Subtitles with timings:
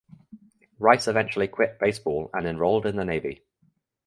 [0.79, 3.43] Rice eventually quit baseball and enrolled in the Navy.